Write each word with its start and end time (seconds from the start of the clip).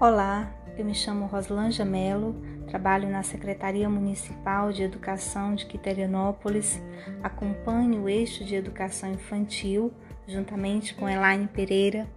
Olá, 0.00 0.50
eu 0.78 0.84
me 0.86 0.94
chamo 0.94 1.26
Roslanja 1.26 1.84
Melo, 1.84 2.34
trabalho 2.66 3.06
na 3.06 3.22
Secretaria 3.22 3.86
Municipal 3.86 4.72
de 4.72 4.82
Educação 4.82 5.54
de 5.54 5.66
Quiterianópolis, 5.66 6.80
acompanho 7.22 8.04
o 8.04 8.08
eixo 8.08 8.42
de 8.42 8.54
educação 8.54 9.12
infantil 9.12 9.92
juntamente 10.26 10.94
com 10.94 11.06
Elaine 11.06 11.46
Pereira 11.46 12.08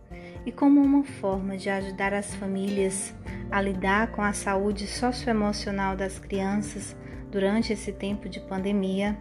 e 0.45 0.51
como 0.51 0.81
uma 0.81 1.03
forma 1.03 1.57
de 1.57 1.69
ajudar 1.69 2.13
as 2.13 2.33
famílias 2.35 3.13
a 3.51 3.59
lidar 3.59 4.13
com 4.13 4.21
a 4.21 4.31
saúde 4.31 4.87
socioemocional 4.87 5.97
das 5.97 6.17
crianças 6.17 6.95
durante 7.29 7.73
esse 7.73 7.91
tempo 7.91 8.29
de 8.29 8.39
pandemia, 8.39 9.17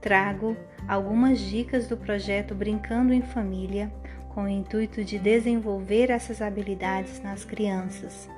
trago 0.00 0.56
algumas 0.88 1.38
dicas 1.38 1.86
do 1.86 1.96
projeto 1.96 2.56
Brincando 2.56 3.12
em 3.12 3.22
Família 3.22 3.88
com 4.30 4.44
o 4.44 4.48
intuito 4.48 5.04
de 5.04 5.18
desenvolver 5.18 6.10
essas 6.10 6.40
habilidades 6.40 7.20
nas 7.22 7.44
crianças. 7.44 8.28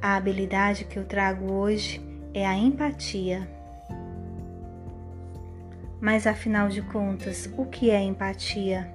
A 0.00 0.16
habilidade 0.16 0.84
que 0.84 0.98
eu 0.98 1.04
trago 1.04 1.52
hoje 1.52 2.00
é 2.34 2.46
a 2.46 2.54
empatia. 2.54 3.48
Mas 6.00 6.26
afinal 6.26 6.68
de 6.68 6.82
contas, 6.82 7.52
o 7.56 7.64
que 7.64 7.90
é 7.90 8.00
empatia? 8.02 8.92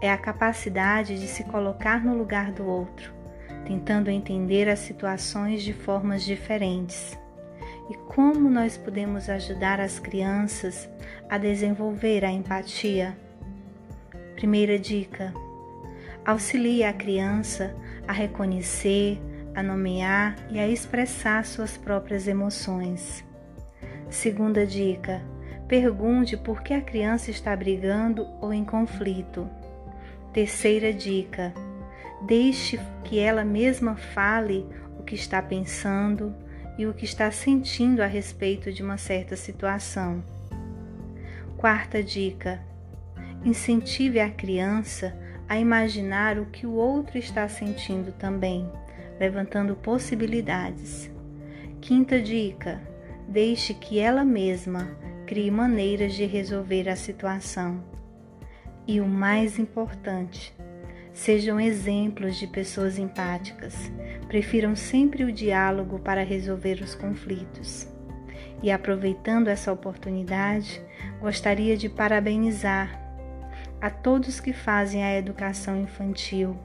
É 0.00 0.10
a 0.10 0.18
capacidade 0.18 1.18
de 1.18 1.26
se 1.26 1.44
colocar 1.44 2.04
no 2.04 2.16
lugar 2.16 2.52
do 2.52 2.66
outro, 2.66 3.12
tentando 3.64 4.10
entender 4.10 4.68
as 4.68 4.80
situações 4.80 5.62
de 5.62 5.72
formas 5.72 6.24
diferentes. 6.24 7.16
E 7.90 7.94
como 7.94 8.50
nós 8.50 8.76
podemos 8.76 9.30
ajudar 9.30 9.80
as 9.80 9.98
crianças 9.98 10.88
a 11.28 11.38
desenvolver 11.38 12.24
a 12.24 12.30
empatia? 12.30 13.16
Primeira 14.38 14.78
dica: 14.78 15.34
auxilie 16.24 16.84
a 16.84 16.92
criança 16.92 17.74
a 18.06 18.12
reconhecer, 18.12 19.20
a 19.52 19.64
nomear 19.64 20.36
e 20.48 20.60
a 20.60 20.68
expressar 20.68 21.44
suas 21.44 21.76
próprias 21.76 22.28
emoções. 22.28 23.24
Segunda 24.08 24.64
dica: 24.64 25.20
pergunte 25.66 26.36
por 26.36 26.62
que 26.62 26.72
a 26.72 26.80
criança 26.80 27.32
está 27.32 27.56
brigando 27.56 28.28
ou 28.40 28.52
em 28.52 28.64
conflito. 28.64 29.50
Terceira 30.32 30.92
dica: 30.92 31.52
deixe 32.24 32.78
que 33.02 33.18
ela 33.18 33.44
mesma 33.44 33.96
fale 33.96 34.64
o 35.00 35.02
que 35.02 35.16
está 35.16 35.42
pensando 35.42 36.32
e 36.78 36.86
o 36.86 36.94
que 36.94 37.04
está 37.04 37.28
sentindo 37.32 38.02
a 38.02 38.06
respeito 38.06 38.72
de 38.72 38.84
uma 38.84 38.98
certa 38.98 39.34
situação. 39.34 40.22
Quarta 41.56 42.00
dica: 42.04 42.60
Incentive 43.44 44.18
a 44.18 44.28
criança 44.28 45.16
a 45.48 45.58
imaginar 45.58 46.38
o 46.38 46.46
que 46.46 46.66
o 46.66 46.72
outro 46.72 47.16
está 47.16 47.48
sentindo 47.48 48.12
também, 48.12 48.70
levantando 49.18 49.76
possibilidades. 49.76 51.10
Quinta 51.80 52.20
dica: 52.20 52.80
deixe 53.28 53.72
que 53.72 53.98
ela 54.00 54.24
mesma 54.24 54.88
crie 55.26 55.50
maneiras 55.50 56.14
de 56.14 56.24
resolver 56.26 56.88
a 56.88 56.96
situação. 56.96 57.82
E 58.86 59.00
o 59.00 59.06
mais 59.06 59.58
importante, 59.58 60.54
sejam 61.12 61.60
exemplos 61.60 62.36
de 62.36 62.46
pessoas 62.46 62.98
empáticas. 62.98 63.74
Prefiram 64.26 64.74
sempre 64.74 65.24
o 65.24 65.32
diálogo 65.32 65.98
para 65.98 66.24
resolver 66.24 66.80
os 66.82 66.94
conflitos. 66.94 67.86
E 68.62 68.70
aproveitando 68.70 69.48
essa 69.48 69.72
oportunidade, 69.72 70.82
gostaria 71.20 71.76
de 71.76 71.88
parabenizar 71.88 73.07
a 73.80 73.90
todos 73.90 74.40
que 74.40 74.52
fazem 74.52 75.04
a 75.04 75.16
educação 75.16 75.80
infantil, 75.80 76.58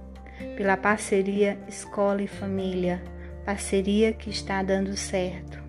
pela 0.58 0.76
parceria 0.76 1.58
escola 1.68 2.22
e 2.22 2.28
família, 2.28 3.02
parceria 3.46 4.12
que 4.12 4.30
está 4.30 4.62
dando 4.64 4.96
certo. 4.98 5.63